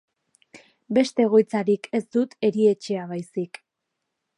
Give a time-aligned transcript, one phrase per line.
[0.99, 3.67] Beste egoitzarik ez dut erietxea baizik.